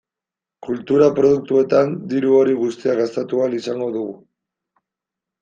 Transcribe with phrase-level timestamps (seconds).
[0.67, 4.19] Kultura produktuetan diru hori guztia gastatu ahal izango dugu.